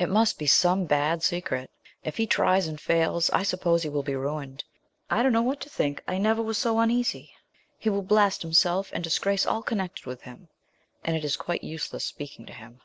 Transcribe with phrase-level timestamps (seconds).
[0.00, 1.70] It must be some bad secret.
[2.02, 4.64] If he tries and fails, I suppose he will be ruined.
[5.08, 7.30] I don't know what to think; I never was so uneasy.
[7.78, 10.48] He will blast himself, and disgrace all connected with him;
[11.04, 12.80] and it is quite useless speaking to him.'